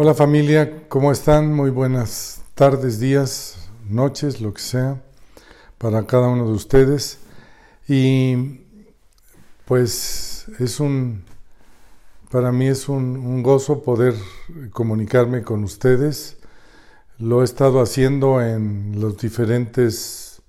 Hola 0.00 0.14
familia, 0.14 0.84
¿cómo 0.88 1.10
están? 1.10 1.52
Muy 1.52 1.70
buenas 1.70 2.42
tardes, 2.54 3.00
días, 3.00 3.68
noches, 3.90 4.40
lo 4.40 4.54
que 4.54 4.62
sea, 4.62 5.02
para 5.76 6.06
cada 6.06 6.28
uno 6.28 6.46
de 6.46 6.52
ustedes. 6.52 7.18
Y 7.88 8.60
pues 9.64 10.46
es 10.60 10.78
un, 10.78 11.24
para 12.30 12.52
mí 12.52 12.68
es 12.68 12.88
un, 12.88 13.42
gozo 13.42 13.82
poder 13.82 14.14
comunicarme 14.72 15.42
con 15.42 15.64
ustedes. 15.64 16.36
Lo 17.18 17.42
he 17.42 17.44
estado 17.44 17.80
haciendo 17.80 18.40
en 18.40 19.00
los 19.00 19.18
diferentes 19.18 20.42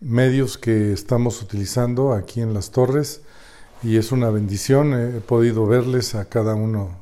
medios 0.00 0.58
que 0.58 0.92
estamos 0.92 1.40
utilizando 1.40 2.12
aquí 2.12 2.42
en 2.42 2.52
las 2.52 2.70
torres 2.70 3.22
y 3.82 3.96
es 3.96 4.12
una 4.12 4.28
bendición. 4.28 4.92
He 4.92 5.20
podido 5.22 5.64
verles 5.64 6.14
a 6.14 6.26
cada 6.26 6.54
uno, 6.54 6.98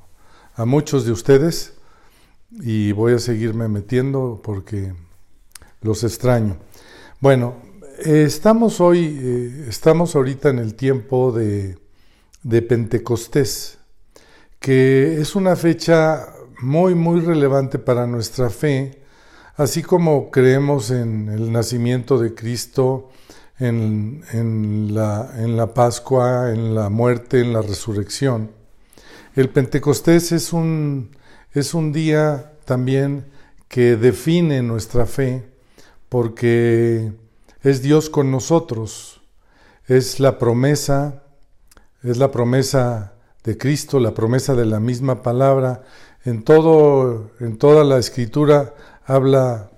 a 0.54 0.64
muchos 0.64 1.04
de 1.04 1.10
ustedes 1.10 1.72
y 2.50 2.92
voy 2.92 3.12
a 3.12 3.18
seguirme 3.18 3.68
metiendo 3.68 4.40
porque 4.42 4.94
los 5.82 6.04
extraño. 6.04 6.56
Bueno, 7.20 7.56
estamos 7.98 8.80
hoy, 8.80 9.18
eh, 9.20 9.66
estamos 9.68 10.14
ahorita 10.16 10.48
en 10.50 10.58
el 10.58 10.74
tiempo 10.74 11.32
de, 11.32 11.78
de 12.42 12.62
Pentecostés, 12.62 13.78
que 14.60 15.20
es 15.20 15.36
una 15.36 15.56
fecha 15.56 16.34
muy, 16.60 16.94
muy 16.94 17.20
relevante 17.20 17.78
para 17.78 18.06
nuestra 18.06 18.50
fe, 18.50 19.02
así 19.56 19.82
como 19.82 20.30
creemos 20.30 20.90
en 20.90 21.28
el 21.28 21.52
nacimiento 21.52 22.18
de 22.18 22.34
Cristo, 22.34 23.10
en 23.60 24.22
la 24.94 25.74
Pascua, 25.74 26.52
en 26.52 26.76
la 26.76 26.88
muerte, 26.88 27.40
en 27.40 27.52
la 27.52 27.62
resurrección. 27.62 28.57
El 29.38 29.50
Pentecostés 29.50 30.32
es 30.32 30.52
un, 30.52 31.10
es 31.52 31.72
un 31.72 31.92
día 31.92 32.54
también 32.64 33.24
que 33.68 33.94
define 33.94 34.62
nuestra 34.62 35.06
fe 35.06 35.48
porque 36.08 37.12
es 37.62 37.80
Dios 37.80 38.10
con 38.10 38.32
nosotros, 38.32 39.20
es 39.86 40.18
la 40.18 40.40
promesa, 40.40 41.22
es 42.02 42.16
la 42.16 42.32
promesa 42.32 43.12
de 43.44 43.56
Cristo, 43.56 44.00
la 44.00 44.12
promesa 44.12 44.56
de 44.56 44.66
la 44.66 44.80
misma 44.80 45.22
palabra. 45.22 45.84
En, 46.24 46.42
todo, 46.42 47.30
en 47.38 47.58
toda 47.58 47.84
la 47.84 47.98
escritura 47.98 48.74
habla, 49.06 49.70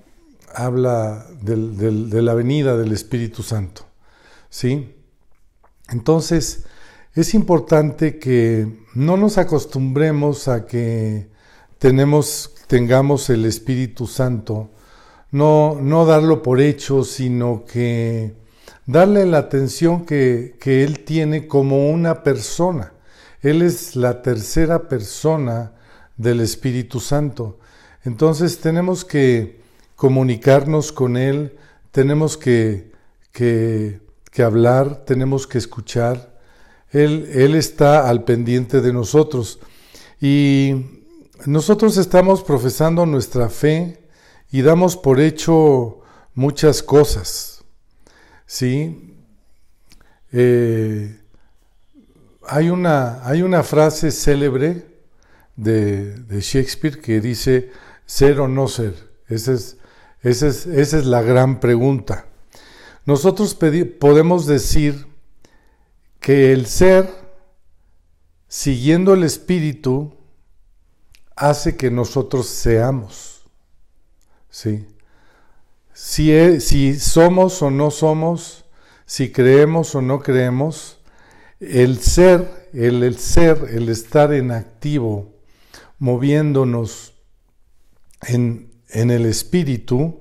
habla 0.54 1.26
de 1.42 2.22
la 2.22 2.32
venida 2.32 2.78
del 2.78 2.92
Espíritu 2.92 3.42
Santo. 3.42 3.82
¿Sí? 4.48 4.96
Entonces, 5.90 6.64
es 7.14 7.34
importante 7.34 8.18
que 8.18 8.84
no 8.94 9.16
nos 9.16 9.38
acostumbremos 9.38 10.46
a 10.48 10.66
que 10.66 11.28
tenemos, 11.78 12.54
tengamos 12.66 13.30
el 13.30 13.46
Espíritu 13.46 14.06
Santo, 14.06 14.70
no, 15.32 15.78
no 15.80 16.06
darlo 16.06 16.42
por 16.42 16.60
hecho, 16.60 17.02
sino 17.04 17.64
que 17.64 18.34
darle 18.86 19.26
la 19.26 19.38
atención 19.38 20.04
que, 20.04 20.56
que 20.60 20.84
Él 20.84 21.04
tiene 21.04 21.46
como 21.46 21.90
una 21.90 22.22
persona. 22.22 22.92
Él 23.42 23.62
es 23.62 23.96
la 23.96 24.22
tercera 24.22 24.88
persona 24.88 25.72
del 26.16 26.40
Espíritu 26.40 27.00
Santo. 27.00 27.58
Entonces 28.04 28.58
tenemos 28.58 29.04
que 29.04 29.60
comunicarnos 29.96 30.92
con 30.92 31.16
Él, 31.16 31.56
tenemos 31.90 32.36
que, 32.36 32.92
que, 33.32 34.00
que 34.30 34.42
hablar, 34.42 35.04
tenemos 35.04 35.46
que 35.46 35.58
escuchar, 35.58 36.39
él, 36.92 37.54
está 37.54 38.08
al 38.08 38.24
pendiente 38.24 38.80
de 38.80 38.92
nosotros. 38.92 39.58
Y 40.20 40.74
nosotros 41.46 41.96
estamos 41.96 42.42
profesando 42.42 43.06
nuestra 43.06 43.48
fe 43.48 44.08
y 44.50 44.62
damos 44.62 44.96
por 44.96 45.20
hecho 45.20 46.00
muchas 46.34 46.82
cosas. 46.82 47.64
¿Sí? 48.46 49.16
Eh, 50.32 51.20
hay, 52.46 52.70
una, 52.70 53.26
hay 53.26 53.42
una 53.42 53.62
frase 53.62 54.10
célebre 54.10 54.86
de, 55.56 56.14
de, 56.14 56.40
Shakespeare 56.40 57.00
que 57.00 57.20
dice 57.20 57.70
ser 58.06 58.40
o 58.40 58.48
no 58.48 58.66
ser. 58.66 58.94
Esa 59.28 59.52
es, 59.52 59.76
esa 60.22 60.48
es, 60.48 60.66
esa 60.66 60.98
es 60.98 61.06
la 61.06 61.22
gran 61.22 61.60
pregunta. 61.60 62.26
Nosotros 63.06 63.54
podemos 63.54 64.46
decir 64.46 65.09
que 66.20 66.52
el 66.52 66.66
ser, 66.66 67.10
siguiendo 68.46 69.14
el 69.14 69.24
espíritu, 69.24 70.12
hace 71.34 71.76
que 71.76 71.90
nosotros 71.90 72.46
seamos. 72.46 73.46
¿Sí? 74.50 74.86
Si, 75.94 76.32
e, 76.32 76.60
si 76.60 76.98
somos 76.98 77.62
o 77.62 77.70
no 77.70 77.90
somos, 77.90 78.64
si 79.06 79.32
creemos 79.32 79.94
o 79.94 80.02
no 80.02 80.20
creemos, 80.20 80.98
el 81.58 81.98
ser, 82.00 82.68
el, 82.72 83.02
el 83.02 83.18
ser, 83.18 83.68
el 83.70 83.88
estar 83.88 84.32
en 84.32 84.50
activo, 84.50 85.34
moviéndonos 85.98 87.14
en, 88.22 88.70
en 88.90 89.10
el 89.10 89.26
espíritu, 89.26 90.20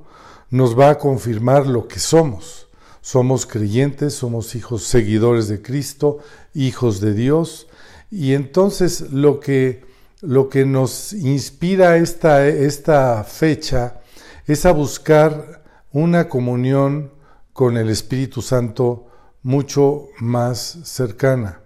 nos 0.50 0.78
va 0.78 0.92
a 0.92 0.98
confirmar 0.98 1.68
lo 1.68 1.88
que 1.88 2.00
somos. 2.00 2.69
Somos 3.12 3.48
creyentes, 3.48 4.14
somos 4.14 4.54
hijos 4.54 4.84
seguidores 4.84 5.48
de 5.48 5.64
Cristo, 5.64 6.20
hijos 6.54 7.02
de 7.02 7.16
Dios, 7.16 7.66
y 8.12 8.34
entonces 8.34 9.12
lo 9.12 9.40
que, 9.40 9.84
lo 10.22 10.48
que 10.48 10.64
nos 10.64 11.14
inspira 11.14 11.98
esta, 11.98 12.48
esta 12.48 13.24
fecha 13.24 14.02
es 14.46 14.68
a 14.68 14.74
buscar 14.74 15.64
una 15.92 16.30
comunión 16.30 17.12
con 17.52 17.78
el 17.78 17.90
Espíritu 17.90 18.44
Santo 18.44 19.08
mucho 19.42 20.10
más 20.20 20.78
cercana. 20.84 21.62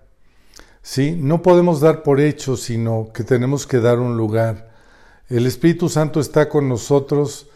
¿Sí? 0.81 1.11
No 1.11 1.41
podemos 1.41 1.81
dar 1.81 2.03
por 2.03 2.21
hecho, 2.21 2.55
sino 2.55 3.11
que 3.13 3.25
tenemos 3.25 3.67
que 3.67 3.81
dar 3.81 3.99
un 3.99 4.15
lugar. 4.15 4.71
El 5.27 5.45
Espíritu 5.45 5.89
Santo 5.89 6.21
está 6.21 6.47
con 6.47 6.69
nosotros, 6.69 7.47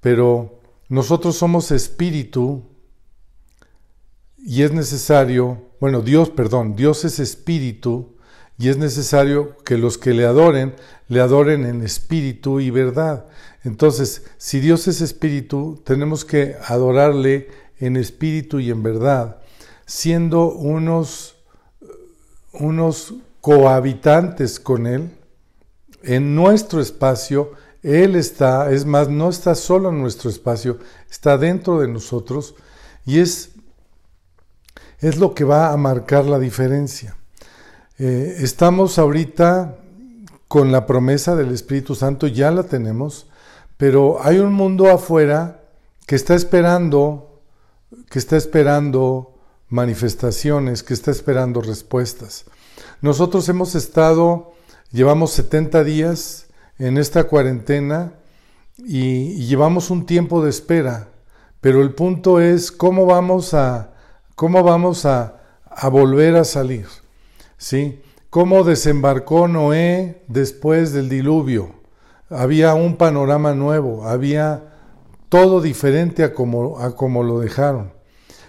pero 0.00 0.58
nosotros 0.88 1.36
somos 1.36 1.70
espíritu 1.70 2.74
y 4.48 4.62
es 4.62 4.70
necesario, 4.70 5.60
bueno, 5.80 6.02
Dios, 6.02 6.30
perdón, 6.30 6.76
Dios 6.76 7.04
es 7.04 7.18
espíritu 7.18 8.14
y 8.56 8.68
es 8.68 8.76
necesario 8.76 9.56
que 9.64 9.76
los 9.76 9.98
que 9.98 10.14
le 10.14 10.24
adoren, 10.24 10.76
le 11.08 11.20
adoren 11.20 11.64
en 11.64 11.82
espíritu 11.82 12.60
y 12.60 12.70
verdad. 12.70 13.26
Entonces, 13.64 14.22
si 14.38 14.60
Dios 14.60 14.86
es 14.86 15.00
espíritu, 15.00 15.82
tenemos 15.84 16.24
que 16.24 16.54
adorarle 16.64 17.48
en 17.80 17.96
espíritu 17.96 18.60
y 18.60 18.70
en 18.70 18.84
verdad, 18.84 19.38
siendo 19.84 20.52
unos, 20.52 21.34
unos 22.52 23.14
cohabitantes 23.40 24.60
con 24.60 24.86
Él 24.86 25.10
en 26.04 26.36
nuestro 26.36 26.80
espacio. 26.80 27.50
Él 27.82 28.14
está, 28.14 28.70
es 28.70 28.86
más, 28.86 29.08
no 29.08 29.28
está 29.28 29.56
solo 29.56 29.88
en 29.88 29.98
nuestro 29.98 30.30
espacio, 30.30 30.78
está 31.10 31.36
dentro 31.36 31.80
de 31.80 31.88
nosotros 31.88 32.54
y 33.04 33.18
es 33.18 33.55
es 35.00 35.18
lo 35.18 35.34
que 35.34 35.44
va 35.44 35.72
a 35.72 35.76
marcar 35.76 36.24
la 36.24 36.38
diferencia. 36.38 37.16
Eh, 37.98 38.38
estamos 38.40 38.98
ahorita 38.98 39.76
con 40.48 40.70
la 40.72 40.86
promesa 40.86 41.34
del 41.34 41.52
Espíritu 41.52 41.94
Santo, 41.94 42.26
ya 42.26 42.50
la 42.50 42.64
tenemos, 42.64 43.26
pero 43.76 44.22
hay 44.22 44.38
un 44.38 44.52
mundo 44.52 44.90
afuera 44.90 45.62
que 46.06 46.14
está 46.14 46.34
esperando, 46.34 47.42
que 48.10 48.18
está 48.18 48.36
esperando 48.36 49.34
manifestaciones, 49.68 50.82
que 50.82 50.94
está 50.94 51.10
esperando 51.10 51.60
respuestas. 51.60 52.44
Nosotros 53.00 53.48
hemos 53.48 53.74
estado, 53.74 54.52
llevamos 54.92 55.32
70 55.32 55.82
días 55.84 56.46
en 56.78 56.98
esta 56.98 57.24
cuarentena 57.24 58.12
y, 58.78 59.32
y 59.32 59.46
llevamos 59.46 59.90
un 59.90 60.06
tiempo 60.06 60.44
de 60.44 60.50
espera, 60.50 61.08
pero 61.60 61.82
el 61.82 61.94
punto 61.94 62.40
es 62.40 62.70
cómo 62.70 63.06
vamos 63.06 63.52
a 63.54 63.95
¿Cómo 64.36 64.62
vamos 64.62 65.06
a, 65.06 65.40
volver 65.90 66.36
a 66.36 66.44
salir? 66.44 66.86
¿Sí? 67.56 68.02
¿Cómo 68.28 68.64
desembarcó 68.64 69.48
Noé 69.48 70.24
después 70.28 70.92
del 70.92 71.08
diluvio? 71.08 71.70
Había 72.28 72.74
un 72.74 72.96
panorama 72.96 73.54
nuevo, 73.54 74.06
había 74.06 74.74
todo 75.30 75.62
diferente 75.62 76.22
a 76.22 76.34
como, 76.34 76.78
a 76.78 76.94
como 76.94 77.22
lo 77.22 77.40
dejaron. 77.40 77.94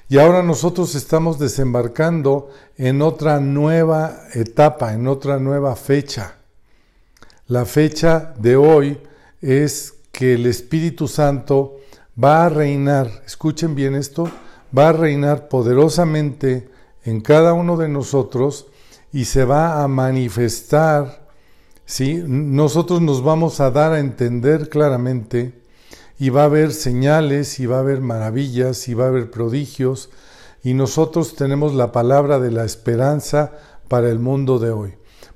Y 0.10 0.18
ahora 0.18 0.44
nosotros 0.44 0.94
estamos 0.94 1.40
desembarcando 1.40 2.50
en 2.76 3.02
otra 3.02 3.40
nueva 3.40 4.24
etapa, 4.34 4.94
en 4.94 5.08
otra 5.08 5.40
nueva 5.40 5.78
fecha. 5.78 6.36
La 7.46 7.64
fecha 7.64 8.34
de 8.38 8.58
hoy 8.58 9.02
es 9.40 9.94
que 10.12 10.34
el 10.34 10.48
Espíritu 10.48 11.08
Santo 11.08 11.78
va 12.22 12.46
a 12.46 12.50
reinar, 12.50 13.10
escuchen 13.26 13.74
bien 13.74 13.96
esto, 13.96 14.30
va 14.76 14.90
a 14.90 14.94
reinar 14.94 15.48
poderosamente 15.48 16.70
en 17.04 17.22
cada 17.22 17.54
uno 17.54 17.78
de 17.78 17.90
nosotros 17.90 18.68
y 19.14 19.26
se 19.26 19.46
va 19.46 19.84
a 19.84 19.88
manifestar 19.88 21.28
¿sí? 21.86 22.22
nosotros 22.26 23.02
nos 23.02 23.24
vamos 23.24 23.60
a 23.60 23.72
dar 23.72 23.94
a 23.94 24.00
entender 24.00 24.70
claramente 24.70 25.54
y 26.20 26.30
va 26.30 26.42
a 26.42 26.46
haber 26.46 26.74
señales 26.74 27.60
y 27.60 27.66
va 27.66 27.78
a 27.78 27.82
haber 27.82 28.02
maravillas 28.02 28.88
y 28.88 28.94
va 28.94 29.06
a 29.06 29.10
haber 29.10 29.32
prodigios 29.32 30.10
y 30.64 30.74
nosotros 30.74 31.36
tenemos 31.36 31.74
la 31.74 31.92
palabra 31.92 32.40
de 32.40 32.52
la 32.52 32.66
esperanza 32.66 33.54
para 33.88 34.10
el 34.10 34.20
mundo 34.20 34.60
de 34.60 34.72
hoy. 34.72 34.96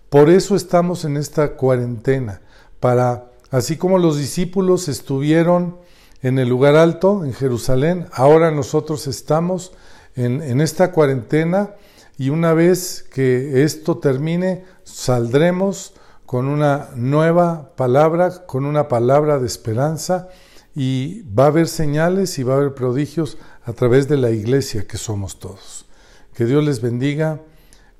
Por 0.09 0.29
eso 0.29 0.55
estamos 0.55 1.05
en 1.05 1.15
esta 1.15 1.55
cuarentena, 1.55 2.41
para, 2.81 3.31
así 3.49 3.77
como 3.77 3.97
los 3.97 4.17
discípulos 4.17 4.89
estuvieron 4.89 5.77
en 6.21 6.37
el 6.37 6.49
lugar 6.49 6.75
alto, 6.75 7.25
en 7.25 7.33
Jerusalén, 7.33 8.07
ahora 8.13 8.51
nosotros 8.51 9.07
estamos 9.07 9.73
en, 10.15 10.61
esta 10.61 10.91
cuarentena 10.91 11.71
y 12.17 12.29
una 12.29 12.53
vez 12.53 13.03
que 13.11 13.63
esto 13.63 13.97
termine, 13.97 14.65
saldremos 14.83 15.93
con 16.25 16.47
una 16.47 16.89
nueva 16.95 17.75
palabra, 17.75 18.45
con 18.45 18.65
una 18.65 18.87
palabra 18.87 19.39
de 19.39 19.47
esperanza 19.47 20.29
y 20.75 21.23
va 21.23 21.45
a 21.45 21.47
haber 21.47 21.67
señales 21.67 22.37
y 22.37 22.43
va 22.43 22.53
a 22.53 22.57
haber 22.57 22.73
prodigios 22.75 23.37
a 23.63 23.73
través 23.73 24.07
de 24.07 24.17
la 24.17 24.29
iglesia 24.29 24.87
que 24.87 24.97
somos 24.97 25.39
todos. 25.39 25.85
Que 26.33 26.45
Dios 26.45 26.63
les 26.63 26.81
bendiga. 26.81 27.41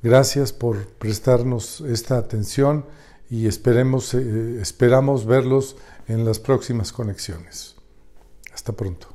Gracias 0.04 0.54
por 0.54 0.88
prestarnos 0.88 1.82
esta 1.82 2.18
atención 2.18 2.86
y 3.30 3.48
esperemos, 3.48 4.14
eh, 4.14 4.60
esperamos 4.62 5.26
verlos 5.26 5.76
en 6.08 6.26
las 6.26 6.40
próximas 6.40 6.92
conexiones. 6.92 7.81
Hasta 8.62 8.74
pronto. 8.74 9.08